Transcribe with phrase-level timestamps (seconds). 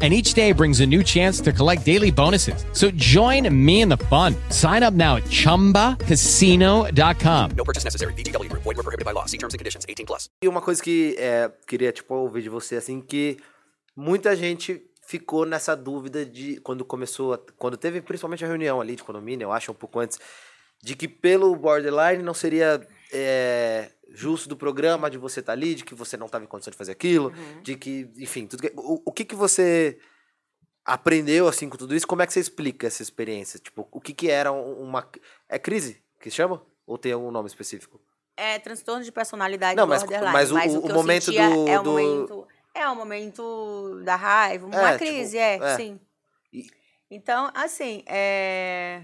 [0.00, 2.64] And each day brings a new chance to collect daily bonuses.
[2.72, 4.36] So join me in the fun.
[4.50, 7.50] Sign up now at chumbacasino.com.
[7.56, 8.12] No purchase necessary.
[8.14, 8.62] VGW Group.
[8.62, 9.26] Void were prohibited by law.
[9.26, 9.84] See terms and conditions.
[9.88, 10.28] 18 plus.
[10.42, 13.38] E uma coisa que é, queria, tipo, ouvir de você, assim, que
[13.96, 18.94] muita gente ficou nessa dúvida de quando começou, a- quando teve principalmente a reunião ali
[18.94, 20.18] de condomínio, eu acho, um pouco antes,
[20.82, 22.80] de que pelo borderline não seria
[23.12, 26.70] é, justo do programa de você estar ali, de que você não estava em condição
[26.70, 29.98] de fazer aquilo, de que, enfim, tudo que, o, o que que você
[30.84, 32.06] aprendeu, assim, com tudo isso?
[32.06, 33.58] Como é que você explica essa experiência?
[33.58, 35.06] Tipo, o que que era um- uma...
[35.48, 36.64] É crise que chama?
[36.86, 38.00] Ou tem algum nome específico?
[38.36, 40.32] É transtorno de personalidade Não, mas- borderline.
[40.32, 41.38] mas o- o que eu momento do-
[41.68, 45.76] é o do- momento é o momento da raiva, uma É, tipo, crise, é, é.
[45.76, 46.00] sim.
[46.52, 46.66] E-
[47.10, 49.02] Então, assim, é...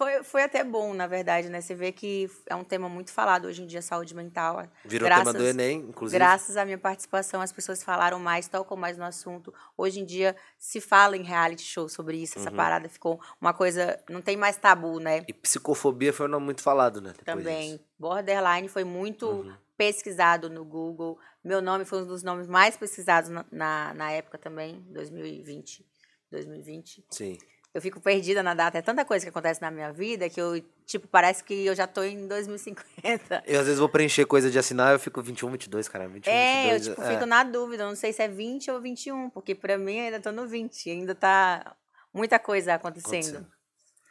[0.00, 1.60] foi, foi até bom, na verdade, né?
[1.60, 4.66] Você vê que é um tema muito falado hoje em dia, saúde mental.
[4.82, 6.18] Virou Graças- tema do Enem, inclusive.
[6.18, 9.52] Graças à minha participação, as pessoas falaram mais, tocam mais no assunto.
[9.76, 12.46] Hoje em dia se fala em reality show sobre isso, Uhum.
[12.46, 15.22] essa parada ficou uma coisa, não tem mais tabu, né?
[15.28, 17.12] E psicofobia foi um nome muito falado, né?
[17.22, 17.72] Também.
[17.72, 17.84] disso.
[17.98, 19.54] Borderline foi muito Uhum.
[19.76, 21.18] pesquisado no Google.
[21.44, 25.84] Meu nome foi um dos nomes mais pesquisados na, na, na época também, 2020.
[26.30, 27.04] 2020.
[27.10, 27.36] Sim.
[27.72, 28.78] Eu fico perdida na data.
[28.78, 31.86] É tanta coisa que acontece na minha vida que eu, tipo, parece que eu já
[31.86, 33.44] tô em 2050.
[33.46, 36.08] Eu às vezes vou preencher coisa de assinar, eu fico 21, 22, cara.
[36.08, 37.14] 21, É, eu 22, tipo, é.
[37.14, 37.84] fico na dúvida.
[37.84, 40.48] Eu não sei se é 20 ou 21, porque pra mim eu ainda tô no
[40.48, 40.90] 20.
[40.90, 41.76] Ainda tá
[42.12, 43.36] muita coisa acontecendo.
[43.36, 43.60] Acontecendo.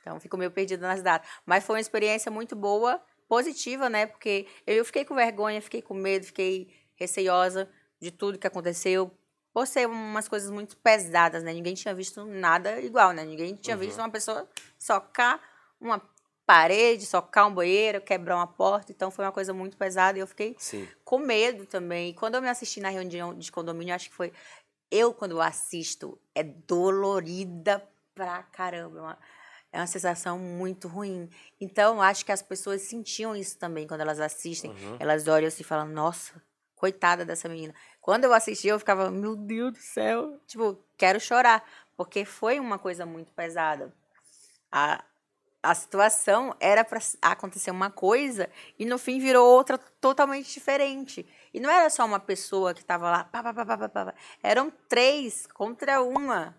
[0.01, 1.29] Então, fico meio perdida nas datas.
[1.45, 4.05] Mas foi uma experiência muito boa, positiva, né?
[4.05, 7.69] Porque eu fiquei com vergonha, fiquei com medo, fiquei receiosa
[8.01, 9.11] de tudo que aconteceu.
[9.53, 11.51] Por ser umas coisas muito pesadas, né?
[11.53, 13.23] Ninguém tinha visto nada igual, né?
[13.25, 13.81] Ninguém tinha Uhum.
[13.81, 15.39] visto uma pessoa socar
[15.81, 16.01] uma
[16.45, 18.91] parede, socar um banheiro, quebrar uma porta.
[18.91, 20.87] Então, foi uma coisa muito pesada e eu fiquei Sim.
[21.03, 22.09] com medo também.
[22.09, 24.33] E quando eu me assisti na reunião de condomínio, acho que foi.
[24.91, 28.97] Eu, quando eu assisto, é dolorida pra caramba.
[28.97, 29.17] É uma,
[29.73, 31.29] é uma sensação muito ruim.
[31.61, 34.71] Então, acho que as pessoas sentiam isso também quando elas assistem.
[34.71, 34.97] Uhum.
[34.99, 36.41] Elas olham assim e falam: Nossa,
[36.79, 37.75] coitada dessa menina.
[38.01, 40.39] Quando eu assisti, eu ficava: Meu Deus do céu.
[40.47, 41.63] Tipo, quero chorar.
[41.95, 43.93] Porque foi uma coisa muito pesada.
[44.71, 45.03] A,
[45.61, 51.27] a situação era para acontecer uma coisa e no fim virou outra totalmente diferente.
[51.53, 54.13] E não era só uma pessoa que estava lá, pá, pá, pá, pá, pá, pá.
[54.41, 56.55] eram três contra uma.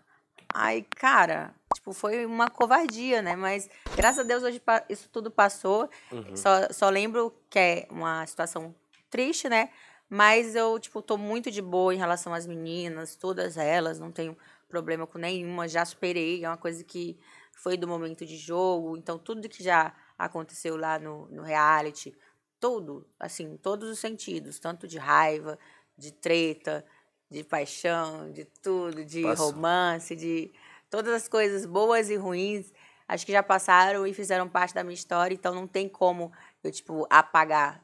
[0.53, 3.36] Ai, cara, tipo, foi uma covardia, né?
[3.36, 4.60] Mas graças a Deus hoje
[4.91, 5.88] isso tudo passou.
[6.12, 6.36] Uhum.
[6.36, 8.75] Só, só lembro que é uma situação
[9.09, 9.70] triste, né?
[10.10, 14.37] Mas eu, tipo, tô muito de boa em relação às meninas, todas elas, não tenho
[14.69, 17.16] problema com nenhuma, já superei, é uma coisa que
[17.53, 22.12] foi do momento de jogo, então tudo que já aconteceu lá no, no reality,
[22.59, 25.56] tudo, assim, todos os sentidos, tanto de raiva,
[25.97, 26.84] de treta,
[27.31, 29.53] de paixão, de tudo, de Passou.
[29.53, 30.53] romance, de
[30.91, 32.72] todas as coisas boas e ruins,
[33.06, 36.32] acho que já passaram e fizeram parte da minha história, então não tem como
[36.65, 37.81] eu, tipo, apagar.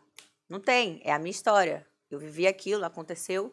[0.48, 1.86] Não tem, é a minha história.
[2.10, 3.52] Eu vivi aquilo, aconteceu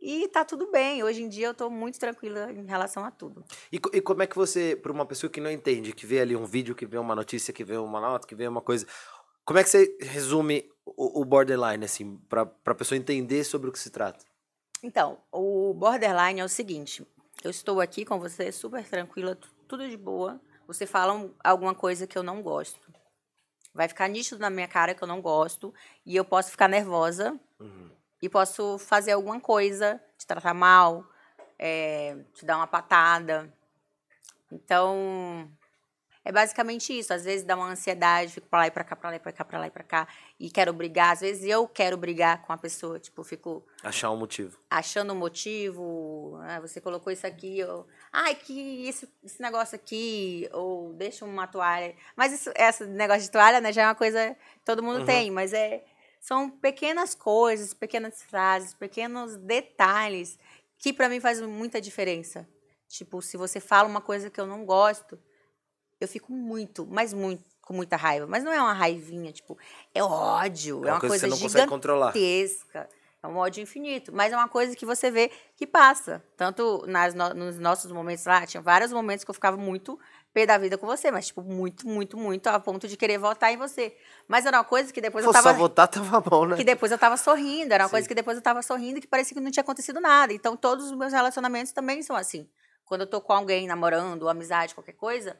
[0.00, 1.02] e tá tudo bem.
[1.02, 3.44] Hoje em dia eu tô muito tranquila em relação a tudo.
[3.72, 6.36] E, e como é que você, para uma pessoa que não entende, que vê ali
[6.36, 8.86] um vídeo, que vê uma notícia, que vê uma nota, que vê uma coisa,
[9.44, 13.72] como é que você resume o, o borderline, assim, pra, pra pessoa entender sobre o
[13.72, 14.24] que se trata?
[14.82, 17.06] Então, o borderline é o seguinte:
[17.42, 20.38] eu estou aqui com você, super tranquila, tu- tudo de boa.
[20.66, 22.92] Você fala um- alguma coisa que eu não gosto.
[23.74, 25.74] Vai ficar nítido na minha cara que eu não gosto.
[26.06, 27.38] E eu posso ficar nervosa.
[28.22, 31.04] E posso fazer alguma coisa, te tratar mal,
[31.58, 33.52] é, te dar uma patada.
[34.50, 35.50] Então,
[36.24, 37.12] é basicamente isso.
[37.12, 39.32] Às vezes dá uma ansiedade, fico pra lá e pra cá, pra lá e pra
[39.32, 40.08] cá, pra lá e pra cá.
[40.40, 41.12] E quero brigar.
[41.12, 42.98] Às vezes eu quero brigar com a pessoa.
[42.98, 44.58] Tipo, fico Achar um motivo.
[44.70, 50.48] achando um motivo, ah, você colocou isso aqui, ou ai, que esse, esse negócio aqui,
[50.52, 51.94] ou deixa uma toalha.
[52.16, 55.04] Mas isso, esse negócio de toalha, né, já é uma coisa que todo mundo Uhum.
[55.06, 55.84] tem, mas é
[56.20, 60.38] são pequenas coisas, pequenas frases, pequenos detalhes
[60.78, 62.48] que pra mim faz muita diferença.
[62.88, 65.18] Tipo, se você fala uma coisa que eu não gosto,
[66.00, 69.56] eu fico muito, mas muito com muita raiva, mas não é uma raivinha, tipo,
[69.94, 72.88] é ódio, É é uma uma coisa que coisa gigantesca.
[73.22, 74.12] É um ódio infinito.
[74.12, 76.22] Mas é uma coisa que você vê que passa.
[76.36, 79.98] Tanto nas no- nos nossos momentos lá, tinha vários momentos que eu ficava muito
[80.34, 83.50] pé da vida com você, mas, tipo, muito, muito, muito, a ponto de querer votar
[83.50, 83.96] em você.
[84.28, 85.52] Mas era uma coisa que depois Pô, eu tava.
[85.52, 86.56] só votar tava bom, né?
[86.56, 87.72] Que depois eu tava sorrindo.
[87.72, 87.92] Era uma Sim.
[87.92, 90.34] coisa que depois eu tava sorrindo que parecia que não tinha acontecido nada.
[90.34, 92.46] Então, todos os meus relacionamentos também são assim.
[92.84, 95.34] Quando eu tô com alguém namorando, amizade, qualquer coisa,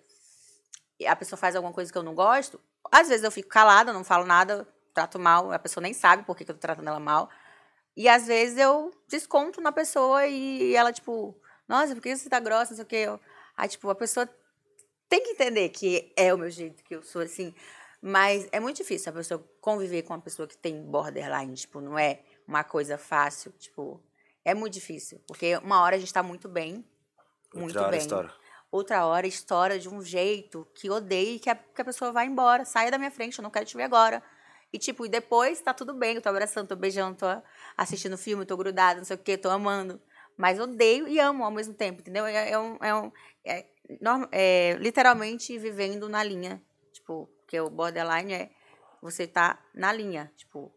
[1.07, 2.61] a pessoa faz alguma coisa que eu não gosto,
[2.91, 6.37] às vezes eu fico calada, não falo nada, trato mal, a pessoa nem sabe por
[6.37, 7.29] que, que eu tô tratando ela mal.
[7.97, 11.37] E às vezes eu desconto na pessoa e ela, tipo,
[11.69, 13.07] nossa, por que você tá grossa, não sei o quê.
[13.57, 14.29] Aí, tipo, a pessoa
[15.09, 17.55] tem que entender que é o meu jeito, que eu sou assim.
[18.01, 21.99] Mas é muito difícil a pessoa conviver com uma pessoa que tem borderline, tipo, não
[21.99, 24.03] é uma coisa fácil, tipo,
[24.45, 25.21] é muito difícil.
[25.27, 26.85] Porque uma hora a gente tá muito bem,
[27.55, 28.01] muito Outra hora bem.
[28.01, 28.35] estoura.
[28.75, 32.27] Outra hora estoura de um jeito que odeio e que a, que a pessoa vai
[32.27, 34.21] embora, saia da minha frente, eu não quero te ver agora.
[34.73, 37.27] E, tipo, e depois tá tudo bem, eu tô abraçando, tô beijando, tô
[37.77, 40.03] assistindo filme, tô grudada, não sei o quê, tô amando.
[40.37, 42.27] Mas odeio e amo ao mesmo tempo, entendeu?
[42.27, 42.77] É, é um.
[42.81, 43.13] É um
[43.45, 43.65] é,
[44.33, 46.61] é literalmente vivendo na linha.
[46.93, 48.51] Tipo, porque o borderline é
[49.01, 50.75] você tá na linha, tipo,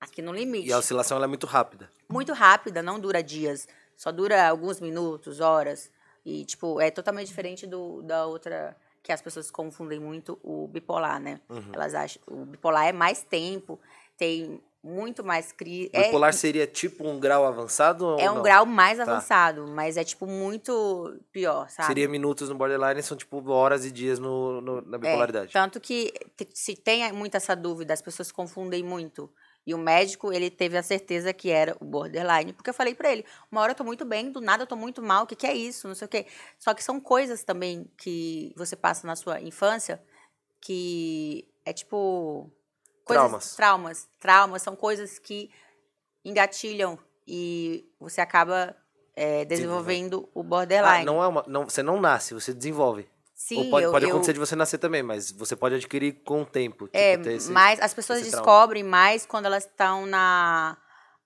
[0.00, 0.66] aqui no limite.
[0.68, 1.88] E a oscilação é muito rápida.
[2.08, 3.68] Muito rápida, não dura dias.
[3.96, 5.92] Só dura alguns minutos, horas.
[6.24, 11.18] E, tipo, é totalmente diferente do, da outra que as pessoas confundem muito o bipolar,
[11.20, 11.40] né?
[11.48, 11.70] Uhum.
[11.72, 13.80] Elas acham o bipolar é mais tempo,
[14.16, 15.90] tem muito mais crise.
[15.94, 18.42] O bipolar seria tipo um grau avançado é um não?
[18.42, 19.04] grau mais Tá.
[19.04, 21.86] avançado, mas é tipo muito pior, sabe?
[21.86, 25.52] Seria minutos no borderline, são tipo horas e dias no, no- na É, bipolaridade.
[25.52, 26.12] tanto que
[26.54, 29.30] se tem muito essa dúvida, as pessoas confundem muito.
[29.66, 33.12] E o médico, ele teve a certeza que era o borderline, porque eu falei pra
[33.12, 35.36] ele, uma hora eu tô muito bem, do nada eu tô muito mal, o que
[35.36, 35.86] que é isso?
[35.86, 36.26] Não sei o quê.
[36.58, 40.02] Só que são coisas também que você passa na sua infância
[40.60, 42.50] que é tipo
[43.04, 43.56] coisas- Traumas.
[43.56, 45.50] traumas, traumas são coisas que
[46.24, 48.76] engatilham e você acaba
[49.14, 51.02] é, desenvolvendo o borderline.
[51.02, 53.06] Ah, não é uma, não, você não nasce, você desenvolve.
[53.42, 56.12] Sim, Ou pode, eu, pode eu- acontecer de você nascer também, mas você pode adquirir
[56.22, 56.84] com o tempo.
[56.84, 58.44] Tipo, É, esse- mas as pessoas esse trauma.
[58.46, 60.76] descobrem mais quando elas estão na,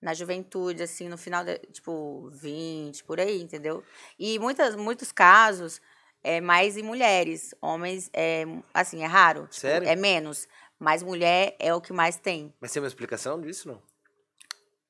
[0.01, 3.83] na juventude, assim, no final, de, tipo, 20, por aí, entendeu?
[4.17, 5.81] E muitas, muitos casos
[6.23, 7.53] é mais em mulheres.
[7.61, 9.41] Homens, é, assim, é raro.
[9.41, 9.85] tipo, Sério?
[9.85, 10.47] É menos.
[10.79, 12.53] Mas mulher é o que mais tem.
[12.61, 13.81] Mas tem uma explicação disso, não?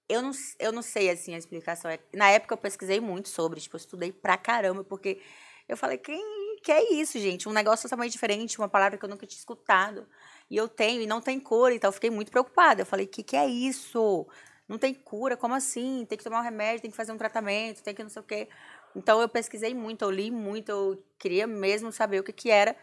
[0.07, 1.89] Eu não, eu não sei, assim, a explicação.
[1.89, 5.19] É- Na época eu pesquisei muito sobre, tipo, eu estudei pra caramba, porque
[5.67, 6.21] eu falei, quem
[6.65, 7.47] que é isso, gente?
[7.47, 10.07] Um negócio totalmente diferente, uma palavra que eu nunca tinha escutado.
[10.49, 12.81] E eu tenho, e não tem cura, então eu fiquei muito preocupada.
[12.81, 14.25] Eu falei, que que é isso?
[14.67, 16.07] Não tem cura, como assim?
[16.09, 18.25] Tem que tomar um remédio, tem que fazer um tratamento, tem que não sei o
[18.25, 18.49] quê.
[18.95, 22.75] Então eu pesquisei muito, eu li muito, eu queria mesmo saber o que que era,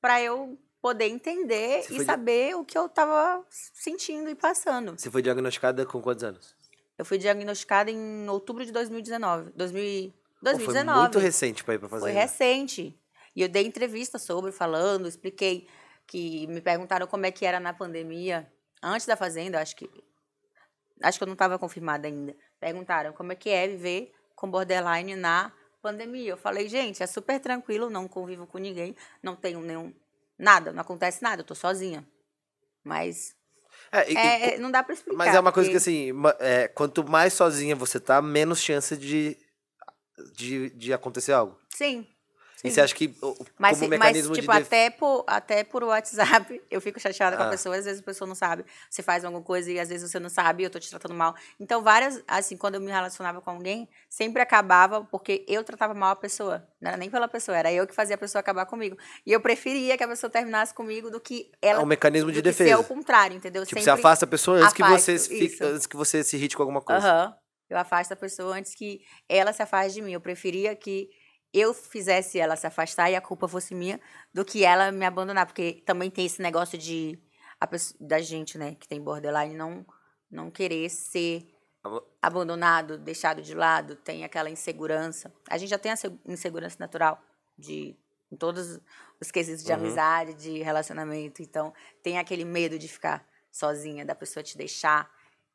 [0.00, 4.98] pra eu poder entender Você e saber o que eu tava sentindo e passando.
[4.98, 6.56] Você foi diagnosticada com quantos anos?
[6.98, 9.52] Eu fui diagnosticada em outubro de 2019.
[9.54, 10.92] 2000, Pô, 2019.
[10.92, 12.02] Foi muito recente pra ir pra fazer.
[12.02, 12.98] Foi recente.
[13.38, 15.68] E eu dei entrevista sobre, falando, expliquei
[16.08, 18.52] que me perguntaram como é que era na pandemia,
[18.82, 19.88] antes da Fazenda, acho que.
[21.00, 22.34] Acho que eu não estava confirmada ainda.
[22.58, 26.32] Perguntaram como é que é viver com borderline na pandemia.
[26.32, 29.94] Eu falei, gente, é super tranquilo, não convivo com ninguém, não tenho nenhum.
[30.36, 32.04] Nada, não acontece nada, eu tô sozinha.
[32.82, 33.36] Mas
[33.92, 35.16] É, e- e é, é, não dá pra explicar.
[35.16, 36.10] Mas é uma coisa que, assim,
[36.40, 39.38] é, quanto mais sozinha você tá, menos chance de,
[40.34, 41.56] de, de acontecer algo.
[41.72, 42.04] Sim.
[42.64, 42.70] E sim.
[42.74, 44.40] você acha que, o- Mas, como se- mecanismo mas de...
[44.42, 47.46] tipo, def- até, por, até por WhatsApp, eu fico chateada com Ah.
[47.46, 48.64] a pessoa, às vezes a pessoa não sabe.
[48.90, 51.14] Você faz alguma coisa e às vezes você não sabe e eu tô te tratando
[51.14, 51.34] mal.
[51.60, 56.10] Então, várias, assim, quando eu me relacionava com alguém, sempre acabava porque eu tratava mal
[56.10, 56.66] a pessoa.
[56.80, 58.96] Não era nem pela pessoa, era eu que fazia a pessoa acabar comigo.
[59.24, 61.80] E eu preferia que a pessoa terminasse comigo do que ela.
[61.80, 62.74] É um mecanismo de defesa.
[62.74, 63.64] ao contrário, entendeu?
[63.64, 65.12] Tipo, você Sempre- afasta a pessoa antes que você
[65.64, 67.06] antes que você se irrite com alguma coisa.
[67.06, 67.34] Aham.
[67.70, 70.12] Eu afasto a pessoa antes que ela se afaste de mim.
[70.12, 71.10] Eu preferia que
[71.58, 74.00] eu fizesse ela se afastar e a culpa fosse minha
[74.32, 75.46] do que ela me abandonar.
[75.46, 77.18] Porque também tem esse negócio de
[77.60, 79.84] a pesso- da gente, né, que tem borderline, não,
[80.30, 81.46] não querer ser
[82.20, 85.32] abandonado, deixado de lado, tem aquela insegurança.
[85.48, 87.20] A gente já tem a se- insegurança natural
[87.56, 87.96] de
[88.30, 88.78] em todos
[89.18, 89.78] os quesitos de Uhum.
[89.78, 91.40] amizade, de relacionamento.
[91.40, 91.72] Então,
[92.02, 95.10] tem aquele medo de ficar sozinha, da pessoa te deixar.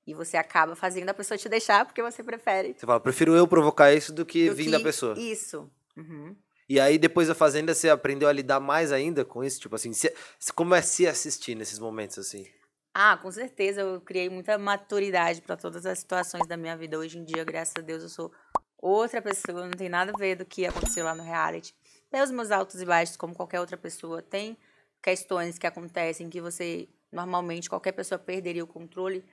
[0.08, 2.74] E você acaba fazendo a pessoa te deixar porque você prefere.
[2.76, 5.14] Você fala, prefiro eu provocar isso do que do vir que da pessoa.
[5.20, 5.70] Isso.
[5.98, 6.36] Uhum.
[6.68, 9.60] E aí, depois da Fazenda, você aprendeu a lidar mais ainda com isso?
[9.60, 10.14] Tipo assim, se-
[10.56, 12.48] como é se assistir nesses momentos, assim?
[12.94, 13.82] Ah, com certeza.
[13.82, 16.98] Eu criei muita maturidade para todas as situações da minha vida.
[16.98, 18.32] Hoje em dia, graças a Deus, eu sou
[18.78, 19.64] outra pessoa.
[19.66, 21.76] Não tem nada a ver do que aconteceu lá no reality.
[22.10, 24.22] Tem os meus altos e baixos, como qualquer outra pessoa.
[24.22, 24.58] Tem
[25.02, 29.26] questões que acontecem que você, normalmente, qualquer pessoa perderia o controle.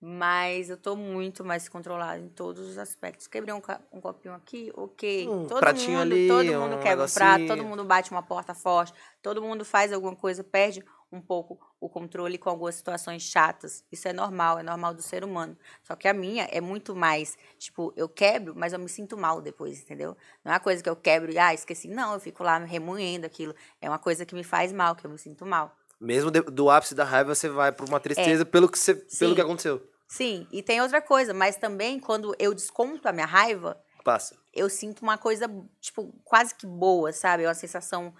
[0.00, 3.26] Mas eu tô muito mais controlada em todos os aspectos.
[3.26, 5.26] Quebrei um, um copinho aqui, ok.
[5.26, 8.22] Um todo pratinho mundo, ali, todo um mundo quebra um prato, todo mundo bate uma
[8.22, 13.22] porta forte, todo mundo faz alguma coisa, perde um pouco o controle com algumas situações
[13.22, 13.84] chatas.
[13.90, 15.56] Isso é normal, é normal do ser humano.
[15.82, 19.40] Só que a minha é muito mais, tipo, eu quebro, mas eu me sinto mal
[19.40, 20.16] depois, entendeu?
[20.44, 21.88] Não é uma coisa que eu quebro e, ah, esqueci.
[21.88, 23.54] Não, eu fico lá remoendo aquilo.
[23.80, 25.74] É uma coisa que me faz mal, que eu me sinto mal.
[26.00, 29.32] Mesmo de- do ápice da raiva, você vai pra uma tristeza pelo, que você, pelo
[29.32, 29.34] É.
[29.34, 29.82] Que aconteceu.
[30.08, 34.36] Sim, e tem outra coisa, mas também quando eu desconto a minha raiva, Passa.
[34.54, 35.46] eu sinto uma coisa,
[35.80, 37.42] tipo, quase que boa, sabe?
[37.42, 38.14] É uma sensação,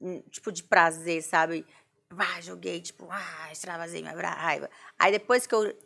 [0.00, 1.66] hum, tipo, de prazer, sabe?
[2.16, 4.70] Ah, joguei, tipo, ah, extravasei minha raiva.
[4.98, 5.76] Aí depois que eu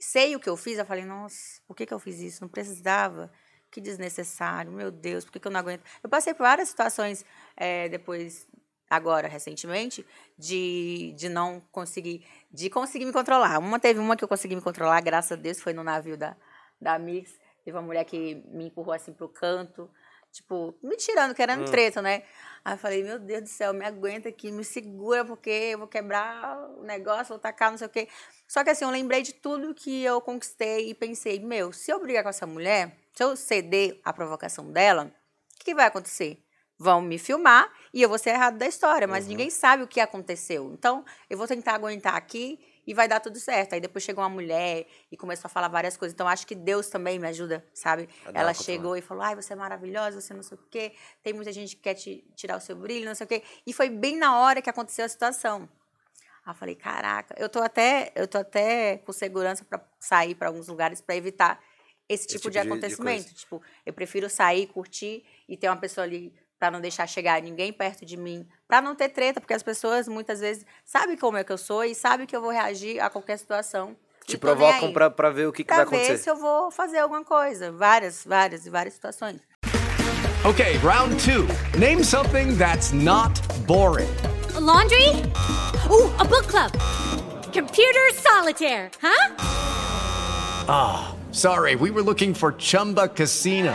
[0.00, 2.40] sei o que eu fiz, eu falei, nossa, por que, que eu fiz isso?
[2.40, 3.30] Não precisava.
[3.70, 5.82] Que desnecessário, meu Deus, por que, que eu não aguento?
[6.02, 7.24] Eu passei por várias situações
[7.56, 8.46] eh, depois,
[8.92, 10.06] agora, recentemente,
[10.36, 13.58] de, de não conseguir, de conseguir me controlar.
[13.58, 16.36] Uma teve uma que eu consegui me controlar, graças a Deus, foi no navio da,
[16.78, 17.32] da Mix.
[17.64, 19.88] Teve uma mulher que me empurrou assim pro canto,
[20.30, 22.22] tipo, me tirando, querendo treta, né?
[22.62, 25.88] Aí eu falei, meu Deus do céu, me aguenta aqui, me segura, porque eu vou
[25.88, 28.08] quebrar o negócio, vou tacar, não sei o quê.
[28.46, 31.98] Só que assim, eu lembrei de tudo que eu conquistei e pensei, meu, se eu
[31.98, 35.04] brigar com essa mulher, se eu ceder à provocação dela,
[35.54, 36.44] o que, que vai acontecer?
[36.82, 40.00] Vão me filmar e eu vou ser errado da história, mas ninguém sabe o que
[40.00, 40.72] aconteceu.
[40.72, 43.74] Então, eu vou tentar aguentar aqui e vai dar tudo certo.
[43.74, 46.12] Aí depois chegou uma mulher e começou a falar várias coisas.
[46.12, 48.08] Então, acho que Deus também me ajuda, sabe?
[48.26, 50.92] A dar Ela chegou e falou: ai, você é maravilhosa, você não sei o quê.
[51.22, 53.44] Tem muita gente que quer te tirar o seu brilho, não sei o quê.
[53.64, 55.68] E foi bem na hora que aconteceu a situação.
[56.44, 60.48] Aí eu falei, caraca, eu tô até, eu tô até com segurança para sair para
[60.48, 61.62] alguns lugares para evitar
[62.08, 63.22] esse tipo, tipo de de- de acontecimento.
[63.24, 63.34] coisa.
[63.36, 67.72] tipo, eu prefiro sair, curtir e ter uma pessoa ali para não deixar chegar ninguém
[67.72, 71.42] perto de mim, para não ter treta, porque as pessoas muitas vezes sabem como é
[71.42, 73.96] que eu sou e sabem que eu vou reagir a qualquer situação.
[74.24, 76.18] Te E nem provocam pra ver o que, que Pra vai ver acontecer.
[76.22, 77.72] se eu vou fazer alguma coisa.
[77.72, 79.40] Várias, várias e várias situações.
[80.44, 81.48] Okay, round two.
[81.76, 83.32] Name something that's not
[83.66, 84.06] boring.
[84.54, 85.08] A laundry?
[85.90, 86.70] Ooh, a book club.
[87.52, 89.32] Computer solitaire, huh?
[91.32, 93.74] Sorry, we were looking for Chumba Casino.